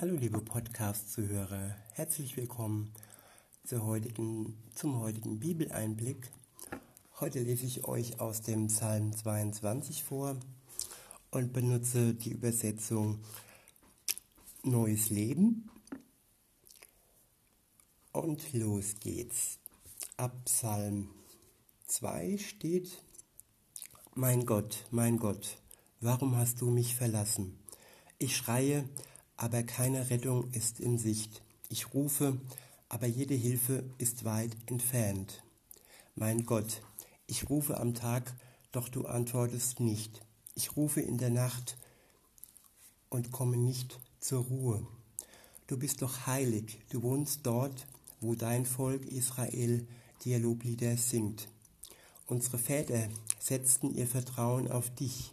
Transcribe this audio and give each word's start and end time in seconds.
Hallo 0.00 0.14
liebe 0.14 0.40
Podcast-Zuhörer, 0.40 1.74
herzlich 1.94 2.36
willkommen 2.36 2.92
heutigen, 3.68 4.56
zum 4.72 5.00
heutigen 5.00 5.40
Bibeleinblick. 5.40 6.30
Heute 7.18 7.40
lese 7.40 7.66
ich 7.66 7.84
euch 7.84 8.20
aus 8.20 8.40
dem 8.40 8.68
Psalm 8.68 9.12
22 9.12 10.04
vor 10.04 10.36
und 11.32 11.52
benutze 11.52 12.14
die 12.14 12.30
Übersetzung 12.30 13.24
Neues 14.62 15.10
Leben. 15.10 15.68
Und 18.12 18.52
los 18.52 19.00
geht's. 19.00 19.58
Ab 20.16 20.44
Psalm 20.44 21.08
2 21.88 22.38
steht, 22.38 23.02
Mein 24.14 24.46
Gott, 24.46 24.86
mein 24.92 25.16
Gott, 25.16 25.60
warum 25.98 26.36
hast 26.36 26.60
du 26.60 26.70
mich 26.70 26.94
verlassen? 26.94 27.58
Ich 28.20 28.36
schreie, 28.36 28.88
aber 29.38 29.62
keine 29.62 30.10
Rettung 30.10 30.50
ist 30.52 30.80
in 30.80 30.98
Sicht. 30.98 31.42
Ich 31.70 31.94
rufe, 31.94 32.36
aber 32.88 33.06
jede 33.06 33.34
Hilfe 33.34 33.84
ist 33.96 34.24
weit 34.24 34.54
entfernt. 34.66 35.42
Mein 36.16 36.44
Gott, 36.44 36.82
ich 37.28 37.48
rufe 37.48 37.78
am 37.78 37.94
Tag, 37.94 38.34
doch 38.72 38.88
du 38.88 39.06
antwortest 39.06 39.78
nicht. 39.78 40.20
Ich 40.56 40.76
rufe 40.76 41.00
in 41.00 41.18
der 41.18 41.30
Nacht 41.30 41.78
und 43.10 43.30
komme 43.30 43.56
nicht 43.56 44.00
zur 44.18 44.42
Ruhe. 44.44 44.84
Du 45.68 45.78
bist 45.78 46.02
doch 46.02 46.26
heilig, 46.26 46.80
du 46.90 47.02
wohnst 47.02 47.40
dort, 47.44 47.86
wo 48.20 48.34
dein 48.34 48.66
Volk 48.66 49.06
Israel 49.06 49.86
dir 50.24 50.40
Loblieder 50.40 50.96
singt. 50.96 51.48
Unsere 52.26 52.58
Väter 52.58 53.08
setzten 53.38 53.94
ihr 53.94 54.08
Vertrauen 54.08 54.68
auf 54.68 54.90
dich. 54.90 55.32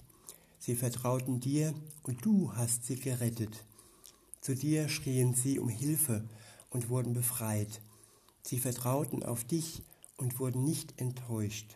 Sie 0.59 0.75
vertrauten 0.75 1.39
dir 1.39 1.73
und 2.03 2.23
du 2.23 2.53
hast 2.53 2.85
sie 2.85 2.97
gerettet. 2.97 3.63
Zu 4.45 4.53
dir 4.53 4.89
schrien 4.89 5.33
sie 5.33 5.57
um 5.57 5.69
Hilfe 5.69 6.23
und 6.69 6.89
wurden 6.89 7.15
befreit. 7.15 7.81
Sie 8.43 8.59
vertrauten 8.59 9.23
auf 9.23 9.43
dich 9.43 9.81
und 10.17 10.37
wurden 10.37 10.63
nicht 10.63 11.01
enttäuscht. 11.01 11.75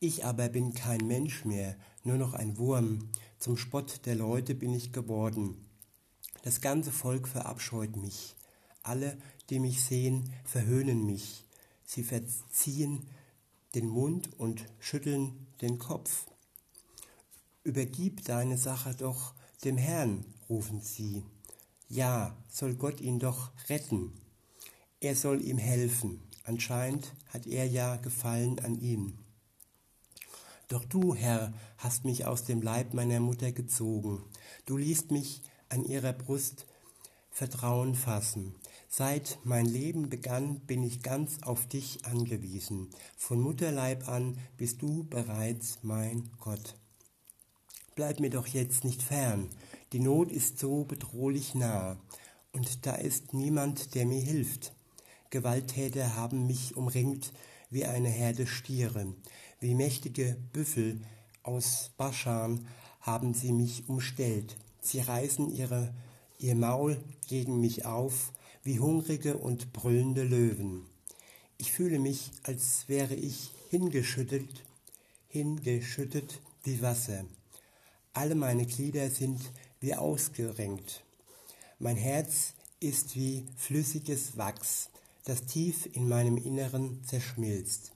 Ich 0.00 0.24
aber 0.24 0.48
bin 0.48 0.72
kein 0.72 1.06
Mensch 1.06 1.44
mehr, 1.44 1.76
nur 2.04 2.16
noch 2.16 2.32
ein 2.32 2.56
Wurm. 2.56 3.10
Zum 3.38 3.58
Spott 3.58 4.06
der 4.06 4.14
Leute 4.14 4.54
bin 4.54 4.72
ich 4.72 4.94
geworden. 4.94 5.66
Das 6.42 6.62
ganze 6.62 6.90
Volk 6.90 7.28
verabscheut 7.28 7.96
mich. 7.96 8.34
Alle, 8.82 9.18
die 9.50 9.58
mich 9.58 9.82
sehen, 9.82 10.32
verhöhnen 10.42 11.04
mich. 11.04 11.44
Sie 11.84 12.02
verziehen 12.02 13.06
den 13.74 13.88
Mund 13.88 14.30
und 14.38 14.64
schütteln 14.78 15.48
den 15.60 15.78
Kopf. 15.78 16.24
Übergib 17.62 18.24
deine 18.24 18.56
Sache 18.56 18.94
doch 18.94 19.34
dem 19.64 19.76
Herrn, 19.76 20.24
rufen 20.48 20.80
sie. 20.80 21.22
Ja, 21.88 22.36
soll 22.48 22.74
Gott 22.74 23.00
ihn 23.00 23.18
doch 23.18 23.50
retten. 23.68 24.12
Er 25.00 25.14
soll 25.14 25.42
ihm 25.42 25.58
helfen. 25.58 26.22
Anscheinend 26.44 27.14
hat 27.28 27.46
er 27.46 27.66
ja 27.66 27.96
Gefallen 27.96 28.58
an 28.60 28.78
ihm. 28.80 29.18
Doch 30.68 30.84
du, 30.84 31.14
Herr, 31.14 31.52
hast 31.78 32.04
mich 32.04 32.26
aus 32.26 32.44
dem 32.44 32.62
Leib 32.62 32.94
meiner 32.94 33.20
Mutter 33.20 33.52
gezogen. 33.52 34.22
Du 34.66 34.76
ließt 34.76 35.10
mich 35.10 35.42
an 35.68 35.84
ihrer 35.84 36.12
Brust 36.12 36.66
Vertrauen 37.30 37.94
fassen. 37.94 38.54
Seit 38.88 39.38
mein 39.42 39.66
Leben 39.66 40.08
begann, 40.08 40.60
bin 40.60 40.84
ich 40.84 41.02
ganz 41.02 41.42
auf 41.42 41.66
dich 41.66 42.04
angewiesen. 42.06 42.90
Von 43.16 43.40
Mutterleib 43.40 44.08
an 44.08 44.38
bist 44.56 44.82
du 44.82 45.02
bereits 45.04 45.78
mein 45.82 46.30
Gott. 46.38 46.76
Bleib 47.96 48.20
mir 48.20 48.30
doch 48.30 48.46
jetzt 48.46 48.84
nicht 48.84 49.02
fern, 49.02 49.50
die 49.94 50.00
Not 50.00 50.32
ist 50.32 50.58
so 50.58 50.82
bedrohlich 50.82 51.54
nah, 51.54 51.96
und 52.50 52.84
da 52.84 52.96
ist 52.96 53.32
niemand, 53.32 53.94
der 53.94 54.06
mir 54.06 54.20
hilft. 54.20 54.72
Gewalttäter 55.30 56.16
haben 56.16 56.48
mich 56.48 56.76
umringt 56.76 57.32
wie 57.70 57.84
eine 57.84 58.08
Herde 58.08 58.48
Stiere, 58.48 59.14
wie 59.60 59.76
mächtige 59.76 60.36
Büffel 60.52 61.00
aus 61.44 61.92
Baschan 61.96 62.66
haben 63.02 63.34
sie 63.34 63.52
mich 63.52 63.88
umstellt. 63.88 64.56
Sie 64.80 64.98
reißen 64.98 65.48
ihre, 65.54 65.94
ihr 66.40 66.56
Maul 66.56 66.98
gegen 67.28 67.60
mich 67.60 67.86
auf, 67.86 68.32
wie 68.64 68.80
hungrige 68.80 69.36
und 69.36 69.72
brüllende 69.72 70.24
Löwen. 70.24 70.86
Ich 71.56 71.70
fühle 71.70 72.00
mich, 72.00 72.32
als 72.42 72.88
wäre 72.88 73.14
ich 73.14 73.52
hingeschüttet, 73.70 74.64
hingeschüttet 75.28 76.40
wie 76.64 76.82
Wasser. 76.82 77.26
Alle 78.12 78.34
meine 78.34 78.66
Glieder 78.66 79.08
sind 79.08 79.40
wie 79.84 79.94
ausgerenkt. 79.94 81.04
Mein 81.78 81.96
Herz 81.96 82.54
ist 82.80 83.16
wie 83.16 83.46
flüssiges 83.58 84.38
Wachs, 84.38 84.88
das 85.26 85.44
tief 85.44 85.86
in 85.92 86.08
meinem 86.08 86.38
Inneren 86.38 87.04
zerschmilzt. 87.04 87.92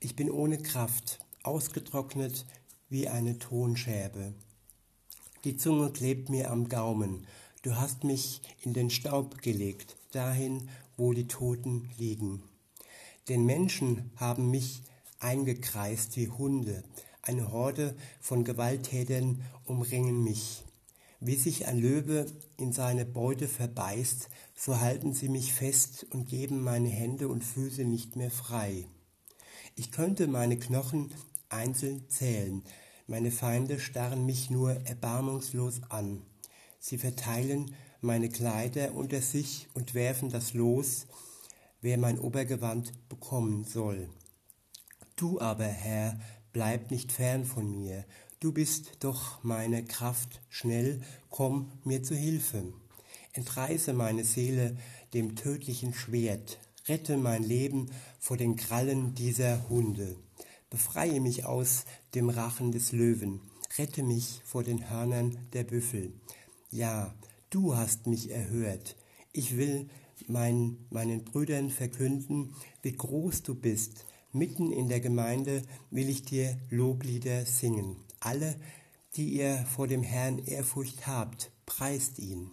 Ich 0.00 0.16
bin 0.16 0.30
ohne 0.30 0.56
Kraft, 0.56 1.18
ausgetrocknet 1.42 2.46
wie 2.88 3.08
eine 3.08 3.38
Tonscherbe. 3.38 4.32
Die 5.44 5.58
Zunge 5.58 5.90
klebt 5.90 6.30
mir 6.30 6.50
am 6.50 6.70
Gaumen. 6.70 7.26
Du 7.60 7.76
hast 7.76 8.04
mich 8.04 8.40
in 8.62 8.72
den 8.72 8.88
Staub 8.88 9.42
gelegt, 9.42 9.96
dahin, 10.12 10.70
wo 10.96 11.12
die 11.12 11.28
Toten 11.28 11.90
liegen. 11.98 12.42
Denn 13.28 13.44
Menschen 13.44 14.10
haben 14.16 14.50
mich 14.50 14.80
eingekreist 15.18 16.16
wie 16.16 16.30
Hunde. 16.30 16.82
Eine 17.20 17.52
Horde 17.52 17.94
von 18.22 18.44
Gewalttätern 18.44 19.44
umringen 19.66 20.24
mich. 20.24 20.64
Wie 21.24 21.36
sich 21.36 21.68
ein 21.68 21.78
Löwe 21.78 22.26
in 22.56 22.72
seine 22.72 23.06
Beute 23.06 23.46
verbeißt, 23.46 24.28
so 24.56 24.80
halten 24.80 25.12
sie 25.12 25.28
mich 25.28 25.52
fest 25.52 26.04
und 26.10 26.28
geben 26.28 26.64
meine 26.64 26.88
Hände 26.88 27.28
und 27.28 27.44
Füße 27.44 27.84
nicht 27.84 28.16
mehr 28.16 28.32
frei. 28.32 28.88
Ich 29.76 29.92
könnte 29.92 30.26
meine 30.26 30.58
Knochen 30.58 31.14
einzeln 31.48 32.08
zählen, 32.08 32.64
meine 33.06 33.30
Feinde 33.30 33.78
starren 33.78 34.26
mich 34.26 34.50
nur 34.50 34.72
erbarmungslos 34.84 35.82
an. 35.90 36.22
Sie 36.80 36.98
verteilen 36.98 37.72
meine 38.00 38.28
Kleider 38.28 38.92
unter 38.92 39.22
sich 39.22 39.68
und 39.74 39.94
werfen 39.94 40.28
das 40.28 40.54
Los, 40.54 41.06
wer 41.80 41.98
mein 41.98 42.18
Obergewand 42.18 43.08
bekommen 43.08 43.62
soll. 43.62 44.08
Du 45.14 45.40
aber, 45.40 45.68
Herr, 45.68 46.18
bleib 46.52 46.90
nicht 46.90 47.12
fern 47.12 47.44
von 47.44 47.70
mir, 47.70 48.04
Du 48.42 48.50
bist 48.50 48.94
doch 48.98 49.38
meine 49.44 49.84
Kraft, 49.84 50.40
schnell 50.50 51.00
komm 51.30 51.70
mir 51.84 52.02
zu 52.02 52.16
Hilfe. 52.16 52.64
Entreiße 53.34 53.92
meine 53.92 54.24
Seele 54.24 54.76
dem 55.14 55.36
tödlichen 55.36 55.94
Schwert, 55.94 56.58
rette 56.88 57.18
mein 57.18 57.44
Leben 57.44 57.92
vor 58.18 58.36
den 58.36 58.56
Krallen 58.56 59.14
dieser 59.14 59.68
Hunde. 59.68 60.16
Befreie 60.70 61.20
mich 61.20 61.44
aus 61.44 61.84
dem 62.16 62.30
Rachen 62.30 62.72
des 62.72 62.90
Löwen, 62.90 63.40
rette 63.78 64.02
mich 64.02 64.40
vor 64.44 64.64
den 64.64 64.90
Hörnern 64.90 65.38
der 65.52 65.62
Büffel. 65.62 66.12
Ja, 66.72 67.14
du 67.48 67.76
hast 67.76 68.08
mich 68.08 68.32
erhört. 68.32 68.96
Ich 69.32 69.56
will 69.56 69.88
mein, 70.26 70.78
meinen 70.90 71.22
Brüdern 71.22 71.70
verkünden, 71.70 72.56
wie 72.82 72.92
groß 72.92 73.44
du 73.44 73.54
bist. 73.54 74.04
Mitten 74.32 74.72
in 74.72 74.88
der 74.88 74.98
Gemeinde 74.98 75.62
will 75.92 76.08
ich 76.08 76.24
dir 76.24 76.58
Loblieder 76.70 77.46
singen 77.46 77.98
alle, 78.24 78.56
die 79.16 79.34
ihr 79.34 79.64
vor 79.66 79.86
dem 79.88 80.02
Herrn 80.02 80.38
Ehrfurcht 80.38 81.06
habt, 81.06 81.50
preist 81.66 82.18
ihn. 82.18 82.50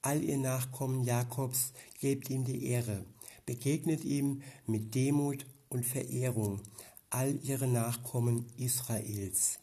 All 0.00 0.22
ihr 0.22 0.38
Nachkommen 0.38 1.04
Jakobs, 1.04 1.72
gebt 2.00 2.30
ihm 2.30 2.44
die 2.44 2.66
Ehre, 2.66 3.04
begegnet 3.46 4.04
ihm 4.04 4.42
mit 4.66 4.94
Demut 4.94 5.46
und 5.68 5.86
Verehrung, 5.86 6.60
all 7.10 7.38
ihre 7.42 7.66
Nachkommen 7.66 8.46
Israels. 8.56 9.58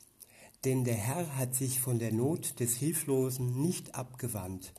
Denn 0.65 0.83
der 0.83 0.95
Herr 0.95 1.37
hat 1.37 1.55
sich 1.55 1.79
von 1.79 1.99
der 1.99 2.11
Not 2.11 2.59
des 2.59 2.75
Hilflosen 2.75 3.61
nicht 3.61 3.95
abgewandt 3.95 4.73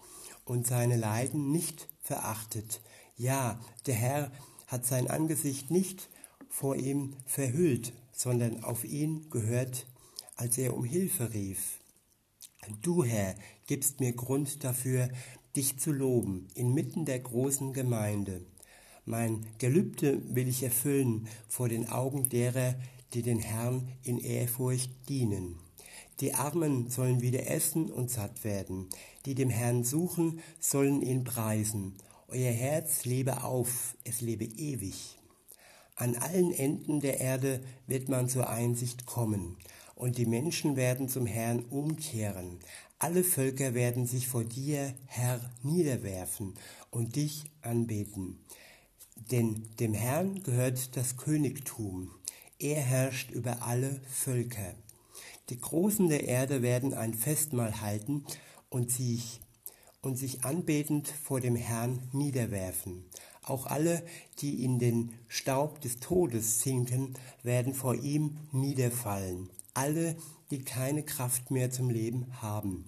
und 0.45 0.67
seine 0.67 0.97
Leiden 0.97 1.53
nicht 1.53 1.89
verachtet. 2.03 2.81
Ja, 3.17 3.61
der 3.87 3.95
Herr 3.95 4.33
hat 4.67 4.85
sein 4.87 5.09
Angesicht 5.09 5.71
nicht 5.71 6.09
vor 6.49 6.77
ihm 6.77 7.17
verhüllt, 7.25 7.93
sondern 8.13 8.63
auf 8.63 8.85
ihn 8.85 9.31
gehört 9.31 9.87
als 10.41 10.57
er 10.57 10.75
um 10.75 10.85
Hilfe 10.85 11.35
rief. 11.35 11.81
Du, 12.81 13.05
Herr, 13.05 13.35
gibst 13.67 14.01
mir 14.01 14.13
Grund 14.13 14.65
dafür, 14.65 15.11
dich 15.55 15.79
zu 15.79 15.93
loben, 15.93 16.49
inmitten 16.55 17.05
der 17.05 17.19
großen 17.19 17.75
Gemeinde. 17.75 18.41
Mein 19.05 19.45
Gelübde 19.59 20.23
will 20.35 20.49
ich 20.49 20.63
erfüllen 20.63 21.29
vor 21.47 21.69
den 21.69 21.91
Augen 21.91 22.31
derer, 22.31 22.75
die 23.13 23.21
den 23.23 23.39
Herrn 23.39 23.89
in 24.03 24.19
Ehrfurcht 24.19 24.91
dienen. 25.11 25.59
Die 26.21 26.35
Armen 26.35 26.89
sollen 26.89 27.21
wieder 27.21 27.47
essen 27.51 27.91
und 27.91 28.11
satt 28.11 28.43
werden. 28.43 28.89
Die 29.27 29.35
dem 29.35 29.51
Herrn 29.51 29.85
suchen, 29.85 30.41
sollen 30.59 31.03
ihn 31.03 31.25
preisen. 31.25 31.97
Euer 32.29 32.53
Herz 32.53 33.05
lebe 33.05 33.45
auf, 33.45 33.95
es 34.05 34.23
lebe 34.23 34.45
ewig. 34.45 35.19
An 35.97 36.17
allen 36.17 36.53
Enden 36.53 37.01
der 37.01 37.21
Erde 37.21 37.63
wird 37.87 38.09
man 38.09 38.29
zur 38.29 38.49
Einsicht 38.49 39.05
kommen 39.05 39.57
und 40.01 40.17
die 40.17 40.25
Menschen 40.25 40.77
werden 40.77 41.11
zum 41.11 41.27
Herrn 41.27 41.63
umkehren. 41.67 42.59
Alle 42.99 43.23
Völker 43.23 43.75
werden 43.75 44.07
sich 44.07 44.29
vor 44.29 44.45
dir, 44.45 44.95
Herr, 45.05 45.41
niederwerfen 45.63 46.55
und 46.91 47.17
dich 47.17 47.45
anbeten. 47.61 48.39
Denn 49.31 49.69
dem 49.79 49.93
Herrn 49.93 50.43
gehört 50.43 50.97
das 50.97 51.19
Königtum. 51.19 52.11
Er 52.59 52.81
herrscht 52.81 53.31
über 53.31 53.63
alle 53.63 54.01
Völker. 54.09 54.75
Die 55.51 55.61
Großen 55.61 56.09
der 56.09 56.27
Erde 56.27 56.63
werden 56.63 56.95
ein 56.95 57.13
Festmahl 57.13 57.83
halten 57.83 58.25
und 58.71 58.91
sich, 58.91 59.43
und 60.01 60.17
sich 60.17 60.45
anbetend 60.47 61.09
vor 61.09 61.43
dem 61.43 61.57
Herrn 61.57 62.09
niederwerfen. 62.13 63.05
Auch 63.43 63.67
alle, 63.67 64.03
die 64.39 64.65
in 64.65 64.79
den 64.79 65.13
Staub 65.29 65.83
des 65.83 66.01
Todes 66.01 66.63
sinken, 66.63 67.13
werden 67.43 67.75
vor 67.75 67.95
ihm 67.97 68.39
niederfallen. 68.53 69.51
Alle, 69.75 70.17
die 70.51 70.65
keine 70.65 71.03
Kraft 71.03 71.51
mehr 71.51 71.71
zum 71.71 71.91
Leben 71.91 72.27
haben. 72.43 72.85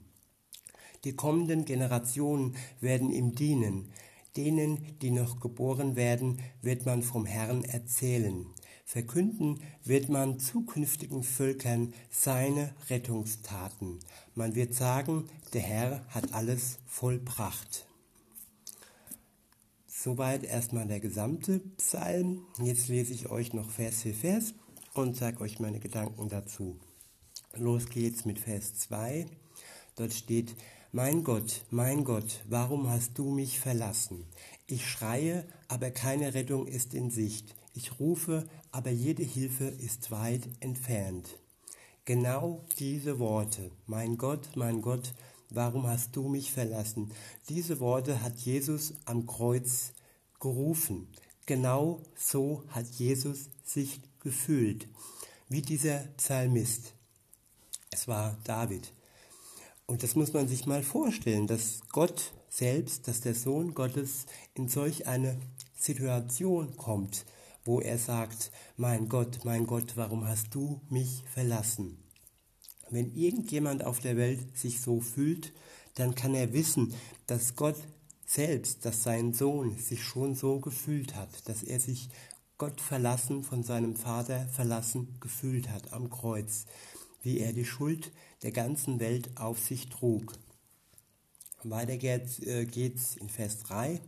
Die 1.05 1.15
kommenden 1.15 1.65
Generationen 1.65 2.57
werden 2.81 3.11
ihm 3.11 3.35
dienen. 3.35 3.89
Denen, 4.37 4.99
die 5.01 5.11
noch 5.11 5.41
geboren 5.41 5.97
werden, 5.97 6.41
wird 6.63 6.87
man 6.87 7.03
vom 7.03 7.27
Herrn 7.27 7.65
erzählen. 7.65 8.47
Verkünden 8.85 9.61
wird 9.85 10.09
man 10.09 10.39
zukünftigen 10.39 11.23
Völkern 11.23 11.93
seine 12.11 12.75
Rettungstaten. 12.89 13.99
Man 14.35 14.55
wird 14.55 14.75
sagen, 14.75 15.29
der 15.53 15.63
Herr 15.63 16.05
hat 16.09 16.33
alles 16.35 16.79
vollbracht. 16.87 17.87
Soweit 19.87 20.45
erstmal 20.45 20.87
der 20.87 21.01
gesamte 21.01 21.61
Psalm. 21.79 22.47
Jetzt 22.63 22.89
lese 22.89 23.13
ich 23.13 23.31
euch 23.31 23.53
noch 23.53 23.71
Vers 23.71 24.03
für 24.03 24.15
Vers 24.15 24.55
und 24.95 25.17
sage 25.17 25.41
euch 25.41 25.59
meine 25.61 25.81
Gedanken 25.81 26.29
dazu. 26.29 26.79
Los 27.55 27.89
geht's 27.89 28.25
mit 28.25 28.39
Vers 28.39 28.75
2. 28.79 29.27
Dort 29.97 30.13
steht, 30.13 30.55
mein 30.91 31.25
Gott, 31.25 31.65
mein 31.71 32.05
Gott, 32.05 32.45
warum 32.49 32.89
hast 32.89 33.19
du 33.19 33.31
mich 33.31 33.59
verlassen? 33.59 34.27
Ich 34.67 34.87
schreie, 34.87 35.47
aber 35.69 35.91
keine 35.91 36.35
Rettung 36.35 36.67
ist 36.67 36.95
in 36.95 37.11
Sicht. 37.11 37.55
Ich 37.75 37.99
rufe, 37.99 38.49
aber 38.71 38.91
jede 38.91 39.23
Hilfe 39.23 39.65
ist 39.65 40.11
weit 40.11 40.49
entfernt. 40.61 41.39
Genau 42.05 42.65
diese 42.79 43.19
Worte, 43.19 43.71
mein 43.87 44.19
Gott, 44.19 44.57
mein 44.57 44.83
Gott, 44.83 45.15
warum 45.51 45.87
hast 45.87 46.17
du 46.17 46.29
mich 46.29 46.53
verlassen? 46.53 47.13
Diese 47.49 47.81
Worte 47.81 48.23
hat 48.23 48.37
Jesus 48.39 48.95
am 49.05 49.27
Kreuz 49.27 49.93
gerufen. 50.41 51.09
Genau 51.47 52.03
so 52.17 52.65
hat 52.69 52.87
Jesus 52.87 53.51
sich 53.65 54.01
gefühlt, 54.23 54.89
wie 55.49 55.63
dieser 55.63 55.99
Psalmist. 56.17 56.95
Es 57.91 58.09
war 58.09 58.39
David. 58.45 58.93
Und 59.87 60.03
das 60.03 60.15
muss 60.15 60.33
man 60.33 60.49
sich 60.49 60.67
mal 60.67 60.83
vorstellen, 60.83 61.47
dass 61.47 61.81
Gott 61.91 62.33
selbst, 62.49 63.09
dass 63.09 63.21
der 63.21 63.35
Sohn 63.35 63.75
Gottes 63.75 64.27
in 64.55 64.69
solch 64.69 65.07
eine 65.07 65.39
Situation 65.77 66.77
kommt, 66.77 67.25
wo 67.65 67.81
er 67.81 67.99
sagt, 67.99 68.51
mein 68.77 69.09
Gott, 69.09 69.45
mein 69.45 69.67
Gott, 69.67 69.97
warum 69.97 70.27
hast 70.27 70.55
du 70.55 70.81
mich 70.89 71.25
verlassen? 71.33 71.99
Wenn 72.91 73.15
irgendjemand 73.15 73.85
auf 73.85 74.01
der 74.01 74.17
Welt 74.17 74.57
sich 74.57 74.81
so 74.81 75.01
fühlt, 75.01 75.53
dann 75.95 76.15
kann 76.15 76.35
er 76.35 76.53
wissen, 76.53 76.95
dass 77.27 77.57
Gott 77.57 77.77
selbst, 78.27 78.85
dass 78.85 79.03
sein 79.03 79.35
Sohn 79.35 79.79
sich 79.79 80.03
schon 80.03 80.35
so 80.35 80.61
gefühlt 80.61 81.15
hat, 81.15 81.49
dass 81.49 81.63
er 81.63 81.81
sich 81.81 82.09
Gott 82.63 82.81
verlassen, 82.81 83.43
von 83.43 83.65
seinem 83.65 83.97
Vater 83.97 84.47
verlassen 84.47 85.17
gefühlt 85.19 85.69
hat 85.69 85.93
am 85.93 86.11
Kreuz, 86.11 86.67
wie 87.21 87.41
er 87.41 87.53
die 87.53 87.65
Schuld 87.65 88.13
der 88.45 88.53
ganzen 88.53 89.01
Welt 89.01 89.31
auf 89.37 89.59
sich 89.59 89.89
trug. 89.89 90.33
Weiter 91.65 91.97
geht's, 91.97 92.39
äh, 92.39 92.65
geht's 92.65 93.17
in 93.17 93.29
Vers 93.29 93.65
3. 93.65 94.01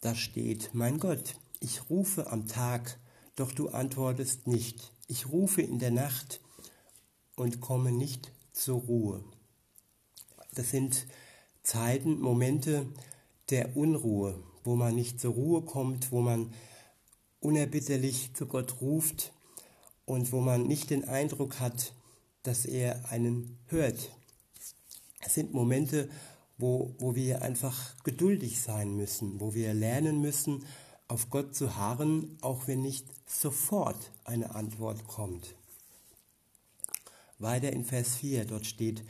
Da 0.00 0.14
steht, 0.14 0.70
mein 0.74 1.00
Gott, 1.00 1.34
ich 1.58 1.90
rufe 1.90 2.30
am 2.30 2.46
Tag, 2.46 3.00
doch 3.34 3.50
du 3.50 3.70
antwortest 3.70 4.46
nicht. 4.46 4.92
Ich 5.08 5.28
rufe 5.28 5.60
in 5.60 5.80
der 5.80 5.90
Nacht 5.90 6.40
und 7.34 7.60
komme 7.60 7.90
nicht 7.90 8.30
zur 8.52 8.78
Ruhe. 8.82 9.24
Das 10.54 10.70
sind 10.70 11.04
Zeiten, 11.64 12.20
Momente 12.20 12.86
der 13.48 13.76
Unruhe, 13.76 14.40
wo 14.62 14.76
man 14.76 14.94
nicht 14.94 15.18
zur 15.18 15.34
Ruhe 15.34 15.62
kommt, 15.62 16.12
wo 16.12 16.20
man 16.20 16.54
unerbitterlich 17.40 18.34
zu 18.34 18.46
Gott 18.46 18.80
ruft 18.80 19.32
und 20.04 20.32
wo 20.32 20.40
man 20.40 20.66
nicht 20.66 20.90
den 20.90 21.04
Eindruck 21.06 21.60
hat, 21.60 21.94
dass 22.42 22.64
er 22.64 23.10
einen 23.10 23.58
hört. 23.66 24.10
Es 25.20 25.34
sind 25.34 25.52
Momente, 25.52 26.08
wo, 26.58 26.94
wo 26.98 27.14
wir 27.14 27.42
einfach 27.42 28.02
geduldig 28.04 28.60
sein 28.60 28.96
müssen, 28.96 29.40
wo 29.40 29.54
wir 29.54 29.74
lernen 29.74 30.20
müssen, 30.20 30.64
auf 31.08 31.28
Gott 31.30 31.54
zu 31.54 31.76
harren, 31.76 32.38
auch 32.40 32.68
wenn 32.68 32.82
nicht 32.82 33.06
sofort 33.26 34.10
eine 34.24 34.54
Antwort 34.54 35.06
kommt. 35.06 35.54
Weiter 37.38 37.72
in 37.72 37.84
Vers 37.84 38.16
4, 38.16 38.44
dort 38.44 38.66
steht, 38.66 39.02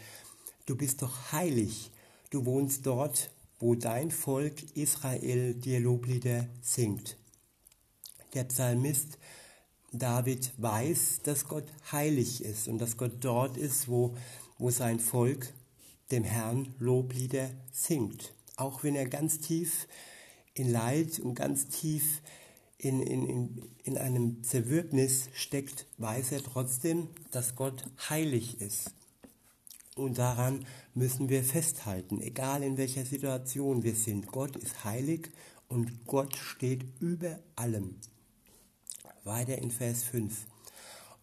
du 0.66 0.76
bist 0.76 1.02
doch 1.02 1.32
heilig, 1.32 1.90
du 2.30 2.46
wohnst 2.46 2.86
dort, 2.86 3.30
wo 3.58 3.74
dein 3.74 4.10
Volk 4.10 4.76
Israel 4.76 5.54
dir 5.54 5.80
Loblieder 5.80 6.46
singt. 6.62 7.16
Der 8.34 8.44
Psalmist 8.44 9.18
David 9.92 10.52
weiß, 10.56 11.20
dass 11.24 11.48
Gott 11.48 11.66
heilig 11.90 12.44
ist 12.44 12.68
und 12.68 12.78
dass 12.78 12.96
Gott 12.96 13.12
dort 13.20 13.56
ist, 13.56 13.88
wo, 13.88 14.16
wo 14.58 14.70
sein 14.70 15.00
Volk 15.00 15.52
dem 16.12 16.22
Herrn 16.22 16.74
Loblieder 16.78 17.50
singt. 17.72 18.32
Auch 18.56 18.84
wenn 18.84 18.94
er 18.94 19.08
ganz 19.08 19.40
tief 19.40 19.88
in 20.54 20.70
Leid 20.70 21.18
und 21.18 21.34
ganz 21.34 21.68
tief 21.68 22.22
in, 22.78 23.02
in, 23.02 23.26
in, 23.28 23.62
in 23.82 23.98
einem 23.98 24.44
Zerwürgnis 24.44 25.28
steckt, 25.34 25.86
weiß 25.98 26.32
er 26.32 26.42
trotzdem, 26.42 27.08
dass 27.32 27.56
Gott 27.56 27.84
heilig 28.08 28.60
ist. 28.60 28.92
Und 29.96 30.18
daran 30.18 30.64
müssen 30.94 31.28
wir 31.28 31.42
festhalten, 31.42 32.20
egal 32.20 32.62
in 32.62 32.76
welcher 32.76 33.04
Situation 33.04 33.82
wir 33.82 33.94
sind. 33.94 34.28
Gott 34.28 34.56
ist 34.56 34.84
heilig 34.84 35.30
und 35.68 36.06
Gott 36.06 36.36
steht 36.36 36.84
über 37.00 37.40
allem. 37.56 37.96
Weiter 39.24 39.58
in 39.58 39.70
Vers 39.70 40.02
5. 40.04 40.46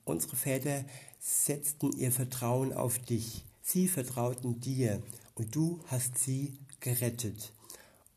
Unsere 0.05 0.35
Väter 0.35 0.85
setzten 1.19 1.91
ihr 1.93 2.11
Vertrauen 2.11 2.73
auf 2.73 2.99
dich. 2.99 3.43
Sie 3.61 3.87
vertrauten 3.87 4.59
dir 4.59 5.01
und 5.35 5.55
du 5.55 5.79
hast 5.87 6.17
sie 6.17 6.59
gerettet. 6.79 7.51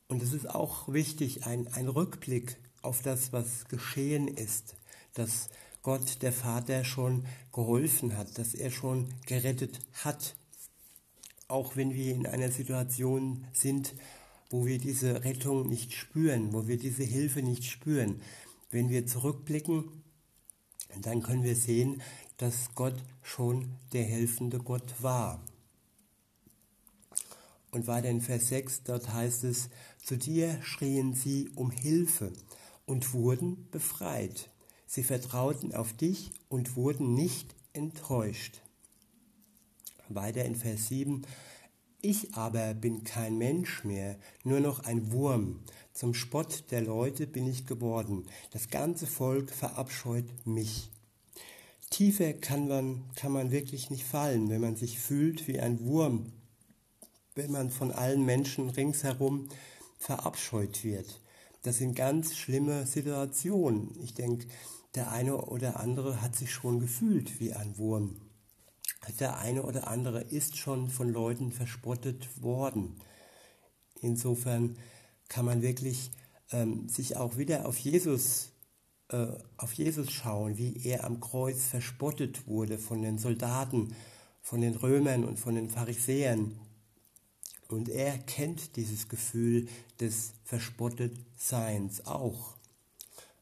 Und 0.07 0.23
es 0.23 0.33
ist 0.33 0.50
auch 0.50 0.93
wichtig, 0.93 1.47
ein, 1.47 1.66
ein 1.69 1.88
Rückblick 1.88 2.57
auf 2.83 3.00
das, 3.02 3.33
was 3.33 3.69
geschehen 3.69 4.28
ist, 4.28 4.75
dass 5.14 5.49
Gott, 5.83 6.23
der 6.23 6.33
Vater, 6.33 6.85
schon 6.85 7.25
geholfen 7.52 8.16
hat, 8.16 8.38
dass 8.38 8.54
er 8.54 8.71
schon 8.71 9.09
gerettet 9.26 9.81
hat. 10.04 10.37
Auch 11.49 11.75
wenn 11.75 11.95
wir 11.95 12.14
in 12.14 12.26
einer 12.26 12.50
Situation 12.50 13.47
sind, 13.52 13.95
wo 14.50 14.66
wir 14.66 14.78
diese 14.78 15.25
Rettung 15.25 15.69
nicht 15.69 15.95
spüren, 15.95 16.52
wo 16.52 16.69
wir 16.69 16.76
diese 16.76 17.04
Hilfe 17.04 17.43
nicht 17.43 17.64
spüren. 17.64 18.21
Wenn 18.71 18.89
wir 18.89 19.07
zurückblicken, 19.07 19.85
dann 21.03 21.23
können 21.23 21.43
wir 21.43 21.57
sehen, 21.57 22.03
dass 22.37 22.75
Gott 22.75 22.97
schon 23.23 23.77
der 23.93 24.05
helfende 24.05 24.59
Gott 24.59 25.03
war. 25.03 25.41
Und 27.73 27.87
weiter 27.87 28.09
in 28.09 28.21
Vers 28.21 28.49
6, 28.49 28.83
dort 28.85 29.12
heißt 29.12 29.45
es, 29.45 29.69
zu 30.03 30.17
dir 30.17 30.61
schrien 30.62 31.15
sie 31.15 31.50
um 31.55 31.71
Hilfe 31.71 32.33
und 32.87 33.12
wurden 33.12 33.69
befreit. 33.71 34.50
Sie 34.87 35.05
vertrauten 35.05 35.73
auf 35.75 35.93
dich 35.93 36.33
und 36.49 36.75
wurden 36.75 37.15
nicht 37.15 37.55
enttäuscht. 37.73 38.61
Weiter 40.09 40.45
in 40.45 40.57
Vers 40.57 40.89
7, 40.89 41.23
ich 42.02 42.35
aber 42.35 42.75
bin 42.75 43.04
kein 43.04 43.38
Mensch 43.38 43.85
mehr, 43.85 44.19
nur 44.45 44.61
noch 44.61 44.80
ein 44.80 45.12
Wurm. 45.12 45.61
Zum 45.92 46.14
Spott 46.14 46.64
der 46.71 46.83
Leute 46.83 47.26
bin 47.26 47.47
ich 47.47 47.66
geworden. 47.66 48.26
Das 48.52 48.71
ganze 48.71 49.07
Volk 49.07 49.50
verabscheut 49.50 50.25
mich. 50.47 50.90
Tiefer 51.90 52.33
kann 52.33 52.69
man, 52.69 53.04
kann 53.16 53.33
man 53.33 53.50
wirklich 53.50 53.90
nicht 53.90 54.04
fallen, 54.04 54.49
wenn 54.49 54.61
man 54.61 54.76
sich 54.76 54.99
fühlt 54.99 55.49
wie 55.49 55.61
ein 55.61 55.85
Wurm, 55.85 56.33
wenn 57.35 57.50
man 57.50 57.71
von 57.71 57.90
allen 57.90 58.25
Menschen 58.25 58.71
ringsherum 58.71 59.49
verabscheut 59.99 60.85
wird. 60.85 61.21
Das 61.62 61.78
sind 61.78 61.95
ganz 61.95 62.37
schlimme 62.37 62.87
Situationen. 62.87 63.90
Ich 64.02 64.14
denke, 64.14 64.47
der 64.95 65.11
eine 65.11 65.37
oder 65.37 65.80
andere 65.80 66.23
hat 66.23 66.37
sich 66.37 66.52
schon 66.52 66.80
gefühlt 66.80 67.40
wie 67.40 67.52
ein 67.52 67.76
Wurm 67.76 68.29
der 69.19 69.38
eine 69.38 69.62
oder 69.62 69.88
andere 69.88 70.21
ist 70.21 70.57
schon 70.57 70.88
von 70.88 71.11
Leuten 71.11 71.52
verspottet 71.52 72.42
worden. 72.42 73.00
Insofern 74.00 74.76
kann 75.28 75.45
man 75.45 75.62
wirklich 75.62 76.11
ähm, 76.52 76.88
sich 76.88 77.16
auch 77.16 77.37
wieder 77.37 77.66
auf 77.66 77.78
Jesus, 77.78 78.50
äh, 79.09 79.28
auf 79.57 79.73
Jesus 79.73 80.11
schauen, 80.11 80.59
wie 80.59 80.87
er 80.87 81.04
am 81.04 81.21
Kreuz 81.21 81.64
verspottet 81.64 82.47
wurde 82.47 82.78
von 82.78 83.02
den 83.02 83.19
Soldaten, 83.19 83.95
von 84.42 84.61
den 84.61 84.75
Römern 84.75 85.25
und 85.25 85.38
von 85.38 85.54
den 85.54 85.69
Pharisäern. 85.69 86.59
Und 87.69 87.88
er 87.88 88.19
kennt 88.19 88.76
dieses 88.76 89.09
Gefühl 89.09 89.69
des 90.00 90.33
Verspottetseins 90.45 92.07
auch. 92.07 92.57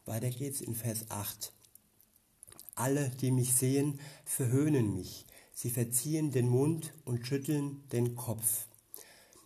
Weiter 0.05 0.31
geht's 0.31 0.61
in 0.61 0.75
Vers 0.75 1.11
8. 1.11 1.53
Alle, 2.75 3.11
die 3.11 3.31
mich 3.31 3.55
sehen, 3.55 4.01
verhöhnen 4.25 4.95
mich. 4.95 5.27
Sie 5.61 5.71
verziehen 5.71 6.31
den 6.31 6.49
Mund 6.49 6.93
und 7.05 7.27
schütteln 7.27 7.83
den 7.91 8.15
Kopf. 8.15 8.69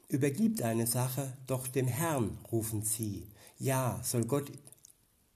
Übergibt 0.09 0.61
eine 0.61 0.87
Sache 0.87 1.39
doch 1.47 1.67
dem 1.69 1.87
Herrn, 1.87 2.37
rufen 2.53 2.83
sie. 2.83 3.31
Ja, 3.59 3.99
soll 4.05 4.27
Gott 4.27 4.53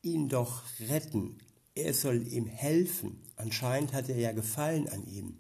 ihn 0.03 0.29
doch 0.29 0.65
retten. 0.87 1.39
Er 1.75 1.95
soll 1.95 2.29
ihm 2.29 2.45
helfen. 2.45 3.23
Anscheinend 3.37 3.95
hat 3.95 4.11
er 4.11 4.19
ja 4.19 4.33
Gefallen 4.33 4.87
an 4.91 5.07
ihm. 5.07 5.39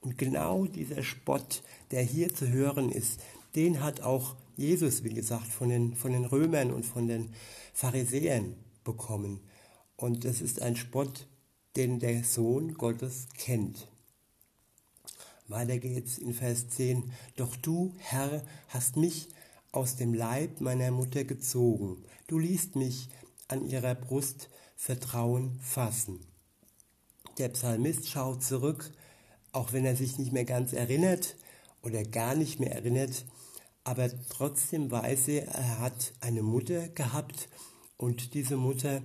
Und 0.00 0.16
genau 0.16 0.64
dieser 0.64 1.02
Spott, 1.02 1.62
der 1.90 2.02
hier 2.02 2.34
zu 2.34 2.48
hören 2.48 2.90
ist, 2.90 3.20
den 3.56 3.82
hat 3.82 4.00
auch 4.00 4.36
Jesus, 4.56 5.04
wie 5.04 5.12
gesagt, 5.12 5.48
von 5.48 5.68
den, 5.68 5.96
von 5.96 6.12
den 6.12 6.24
Römern 6.24 6.72
und 6.72 6.86
von 6.86 7.08
den 7.08 7.34
Pharisäern 7.74 8.54
bekommen. 8.84 9.40
Und 9.96 10.24
das 10.24 10.40
ist 10.40 10.62
ein 10.62 10.76
Spott, 10.76 11.26
den 11.76 11.98
der 11.98 12.24
Sohn 12.24 12.72
Gottes 12.72 13.26
kennt. 13.36 13.86
Weiter 15.48 15.78
geht's 15.78 16.18
in 16.18 16.34
Vers 16.34 16.68
10. 16.68 17.10
Doch 17.36 17.56
du, 17.56 17.94
Herr, 17.96 18.44
hast 18.68 18.96
mich 18.98 19.28
aus 19.72 19.96
dem 19.96 20.12
Leib 20.12 20.60
meiner 20.60 20.90
Mutter 20.90 21.24
gezogen. 21.24 22.04
Du 22.26 22.38
liest 22.38 22.76
mich 22.76 23.08
an 23.48 23.66
ihrer 23.66 23.94
Brust 23.94 24.50
Vertrauen 24.76 25.58
fassen. 25.60 26.20
Der 27.38 27.48
Psalmist 27.48 28.08
schaut 28.08 28.44
zurück, 28.44 28.92
auch 29.52 29.72
wenn 29.72 29.86
er 29.86 29.96
sich 29.96 30.18
nicht 30.18 30.32
mehr 30.32 30.44
ganz 30.44 30.74
erinnert 30.74 31.36
oder 31.82 32.04
gar 32.04 32.34
nicht 32.34 32.60
mehr 32.60 32.72
erinnert, 32.72 33.24
aber 33.84 34.10
trotzdem 34.28 34.90
weiß 34.90 35.28
er, 35.28 35.48
er 35.48 35.78
hat 35.78 36.12
eine 36.20 36.42
Mutter 36.42 36.88
gehabt 36.88 37.48
und 37.96 38.34
diese 38.34 38.58
Mutter 38.58 39.02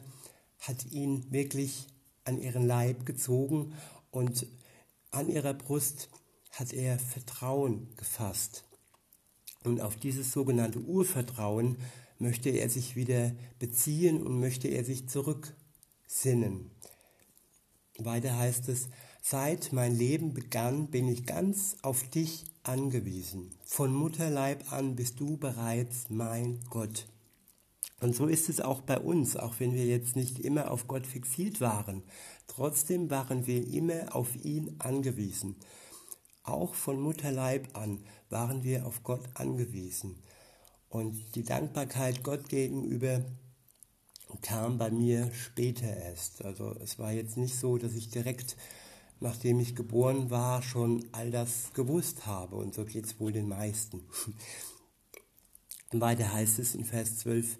hat 0.60 0.92
ihn 0.92 1.32
wirklich 1.32 1.88
an 2.26 2.38
ihren 2.38 2.68
Leib 2.68 3.06
gezogen 3.06 3.74
und 4.12 4.46
an 5.12 5.30
ihrer 5.30 5.54
Brust 5.54 6.10
hat 6.54 6.72
er 6.72 7.00
Vertrauen 7.00 7.90
gefasst. 7.98 8.64
Und 9.64 9.82
auf 9.82 9.96
dieses 9.96 10.32
sogenannte 10.32 10.80
Urvertrauen 10.80 11.78
möchte 12.20 12.50
er 12.50 12.70
sich 12.70 12.96
wieder 12.96 13.32
beziehen 13.60 14.22
und 14.22 14.40
möchte 14.40 14.68
er 14.68 14.86
sich 14.86 15.10
zurücksinnen. 15.10 16.72
Weiter 17.98 18.38
heißt 18.38 18.70
es, 18.70 18.90
seit 19.22 19.74
mein 19.74 19.96
Leben 19.96 20.34
begann, 20.34 20.88
bin 20.88 21.08
ich 21.08 21.26
ganz 21.26 21.78
auf 21.82 22.10
dich 22.10 22.46
angewiesen. 22.64 23.50
Von 23.66 23.94
Mutterleib 23.94 24.72
an 24.72 24.96
bist 24.96 25.20
du 25.20 25.38
bereits 25.38 26.10
mein 26.10 26.60
Gott. 26.70 27.08
Und 28.00 28.16
so 28.16 28.28
ist 28.28 28.50
es 28.50 28.60
auch 28.60 28.82
bei 28.82 29.00
uns, 29.00 29.38
auch 29.38 29.56
wenn 29.60 29.74
wir 29.74 29.86
jetzt 29.86 30.16
nicht 30.16 30.40
immer 30.40 30.72
auf 30.72 30.88
Gott 30.88 31.08
fixiert 31.08 31.62
waren. 31.62 32.04
Trotzdem 32.48 33.10
waren 33.10 33.48
wir 33.48 33.66
immer 33.66 34.14
auf 34.16 34.36
ihn 34.44 34.76
angewiesen. 34.80 35.56
Auch 36.44 36.76
von 36.76 37.00
Mutterleib 37.00 37.76
an 37.78 38.04
waren 38.30 38.64
wir 38.64 38.86
auf 38.86 39.04
Gott 39.04 39.24
angewiesen. 39.34 40.18
Und 40.90 41.36
die 41.36 41.44
Dankbarkeit 41.44 42.24
Gott 42.24 42.50
gegenüber 42.50 43.24
kam 44.42 44.78
bei 44.78 44.92
mir 44.92 45.32
später 45.34 45.88
erst. 45.88 46.44
Also 46.44 46.76
es 46.82 47.00
war 47.00 47.12
jetzt 47.12 47.38
nicht 47.38 47.58
so, 47.58 47.78
dass 47.78 47.94
ich 47.94 48.10
direkt, 48.10 48.58
nachdem 49.20 49.60
ich 49.60 49.76
geboren 49.76 50.30
war, 50.30 50.62
schon 50.62 51.08
all 51.14 51.32
das 51.32 51.72
gewusst 51.74 52.26
habe. 52.26 52.58
Und 52.58 52.76
so 52.76 52.84
geht 52.86 53.06
es 53.06 53.20
wohl 53.20 53.32
den 53.32 53.48
meisten. 53.48 54.02
Weiter 55.92 56.34
heißt 56.34 56.60
es 56.60 56.76
in 56.76 56.86
Vers 56.86 57.20
12, 57.20 57.58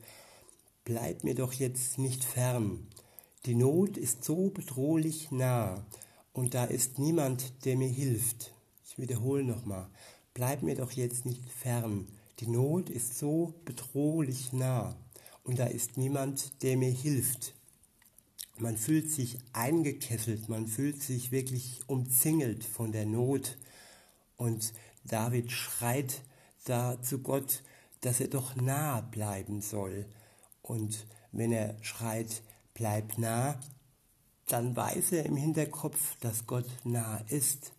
Bleib 0.86 1.24
mir 1.24 1.36
doch 1.36 1.54
jetzt 1.54 1.98
nicht 1.98 2.26
fern. 2.26 2.88
Die 3.46 3.56
Not 3.56 3.96
ist 3.98 4.26
so 4.26 4.50
bedrohlich 4.50 5.32
nah 5.32 5.86
und 6.34 6.54
da 6.54 6.66
ist 6.66 7.00
niemand, 7.00 7.66
der 7.66 7.78
mir 7.78 7.88
hilft. 7.88 8.53
Ich 8.94 9.00
wiederhole 9.00 9.44
nochmal, 9.44 9.88
bleib 10.36 10.62
mir 10.62 10.76
doch 10.76 10.92
jetzt 10.92 11.26
nicht 11.26 11.50
fern. 11.50 12.08
Die 12.40 12.48
Not 12.48 12.92
ist 12.92 13.18
so 13.18 13.56
bedrohlich 13.66 14.54
nah 14.54 14.96
und 15.44 15.58
da 15.58 15.66
ist 15.66 15.98
niemand, 15.98 16.62
der 16.62 16.78
mir 16.78 16.92
hilft. 16.92 17.56
Man 18.60 18.78
fühlt 18.78 19.10
sich 19.10 19.40
eingekesselt, 19.52 20.48
man 20.48 20.68
fühlt 20.68 21.02
sich 21.02 21.32
wirklich 21.32 21.82
umzingelt 21.88 22.64
von 22.64 22.92
der 22.92 23.08
Not. 23.08 23.58
Und 24.38 24.74
David 25.06 25.52
schreit 25.52 26.22
da 26.66 27.02
zu 27.02 27.18
Gott, 27.18 27.64
dass 28.02 28.20
er 28.20 28.28
doch 28.28 28.56
nah 28.56 29.02
bleiben 29.02 29.62
soll. 29.62 30.06
Und 30.62 31.08
wenn 31.32 31.52
er 31.52 31.76
schreit, 31.82 32.44
bleib 32.76 33.18
nah, 33.18 33.60
dann 34.46 34.76
weiß 34.76 35.14
er 35.14 35.26
im 35.26 35.36
Hinterkopf, 35.36 36.16
dass 36.20 36.46
Gott 36.46 36.68
nah 36.84 37.18
ist. 37.30 37.74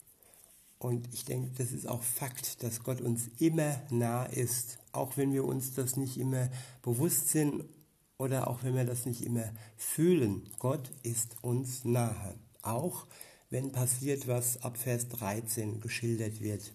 Und 0.85 1.09
ich 1.15 1.25
denke, 1.25 1.51
das 1.57 1.73
ist 1.73 1.89
auch 1.89 2.03
Fakt, 2.03 2.63
dass 2.63 2.83
Gott 2.83 3.01
uns 3.01 3.31
immer 3.39 3.81
nah 3.89 4.27
ist, 4.27 4.79
auch 4.93 5.17
wenn 5.17 5.33
wir 5.33 5.47
uns 5.47 5.73
das 5.73 5.97
nicht 5.97 6.19
immer 6.19 6.51
bewusst 6.83 7.31
sind 7.31 7.65
oder 8.19 8.49
auch 8.49 8.63
wenn 8.65 8.75
wir 8.75 8.85
das 8.85 9.07
nicht 9.07 9.23
immer 9.23 9.51
fühlen. 9.79 10.43
Gott 10.59 10.91
ist 11.03 11.37
uns 11.41 11.87
nahe, 11.87 12.35
auch 12.61 13.07
wenn 13.49 13.73
passiert, 13.73 14.29
was 14.29 14.63
ab 14.63 14.77
Vers 14.77 15.09
13 15.09 15.81
geschildert 15.81 16.43
wird. 16.43 16.71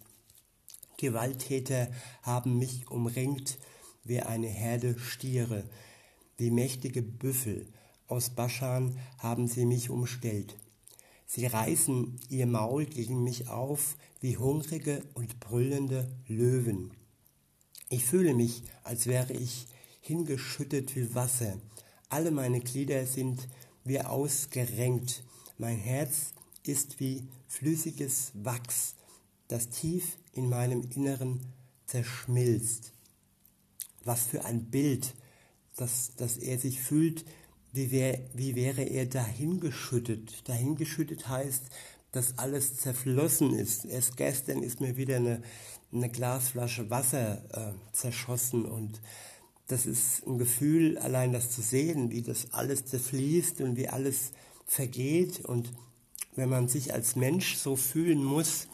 Gewalttäter 0.97 1.91
haben 2.23 2.57
mich 2.57 2.89
umringt 2.89 3.59
wie 4.03 4.21
eine 4.21 4.47
Herde 4.47 4.97
Stiere, 4.97 5.69
wie 6.35 6.49
mächtige 6.49 7.03
Büffel. 7.03 7.67
Aus 8.07 8.31
Baschan 8.31 8.97
haben 9.19 9.47
sie 9.47 9.67
mich 9.67 9.91
umstellt. 9.91 10.55
Sie 11.31 11.45
reißen 11.45 12.19
ihr 12.29 12.48
Maul 12.48 12.88
gegen 12.88 13.24
mich 13.24 13.50
auf 13.50 13.98
wie 14.19 14.38
hungrige 14.38 15.03
und 15.13 15.39
brüllende 15.39 16.09
Löwen. 16.27 16.89
Ich 17.88 18.03
fühle 18.03 18.33
mich, 18.33 18.63
als 18.83 19.05
wäre 19.05 19.33
ich 19.33 19.67
hingeschüttet 20.01 20.95
wie 20.95 21.13
Wasser. 21.13 21.62
Alle 22.09 22.31
meine 22.31 22.62
Glieder 22.62 23.05
sind 23.05 23.48
wie 23.83 24.01
ausgerenkt. 24.01 25.24
Mein 25.59 25.77
Herz 25.77 26.33
ist 26.63 27.00
wie 27.00 27.27
flüssiges 27.48 28.31
Wachs, 28.33 28.95
das 29.50 29.69
tief 29.69 30.17
in 30.33 30.50
meinem 30.50 30.81
Inneren 30.95 31.41
zerschmilzt. 31.86 32.91
Was 34.03 34.24
für 34.24 34.45
ein 34.45 34.71
Bild, 34.71 35.13
dass, 35.75 36.15
dass 36.15 36.38
er 36.38 36.57
sich 36.57 36.81
fühlt 36.81 37.24
wie, 37.71 37.91
wär, 37.91 38.19
wie 38.33 38.55
wäre 38.55 38.83
er 38.83 39.05
dahingeschüttet? 39.05 40.47
Dahingeschüttet 40.47 41.27
heißt, 41.27 41.63
dass 42.11 42.38
alles 42.38 42.77
zerflossen 42.77 43.53
ist. 43.53 43.85
Erst 43.85 44.17
gestern 44.17 44.63
ist 44.63 44.81
mir 44.81 44.97
wieder 44.97 45.17
eine, 45.17 45.41
eine 45.93 46.09
Glasflasche 46.09 46.89
Wasser 46.89 47.43
äh, 47.51 47.93
zerschossen 47.93 48.65
und 48.65 49.01
das 49.67 49.85
ist 49.85 50.25
ein 50.25 50.39
Gefühl, 50.39 50.97
allein 50.97 51.31
das 51.31 51.51
zu 51.51 51.61
sehen, 51.61 52.09
wie 52.09 52.23
das 52.23 52.53
alles 52.53 52.85
zerfließt 52.85 53.61
und 53.61 53.77
wie 53.77 53.88
alles 53.88 54.31
vergeht 54.65 55.45
und 55.45 55.71
wenn 56.35 56.49
man 56.49 56.67
sich 56.67 56.93
als 56.93 57.15
Mensch 57.15 57.55
so 57.55 57.75
fühlen 57.75 58.23
muss, 58.23 58.67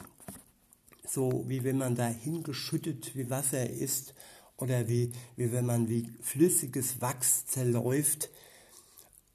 so 1.05 1.43
wie 1.47 1.65
wenn 1.65 1.77
man 1.77 1.95
dahingeschüttet 1.95 3.13
wie 3.15 3.29
Wasser 3.29 3.69
ist 3.69 4.13
oder 4.55 4.87
wie, 4.87 5.11
wie 5.35 5.51
wenn 5.51 5.65
man 5.65 5.89
wie 5.89 6.09
flüssiges 6.21 7.01
Wachs 7.01 7.45
zerläuft, 7.45 8.29